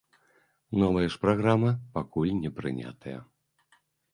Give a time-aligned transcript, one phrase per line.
[0.83, 3.17] Новая ж праграма пакуль не прынятая.